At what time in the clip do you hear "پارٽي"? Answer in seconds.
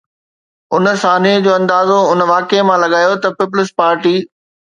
3.79-4.15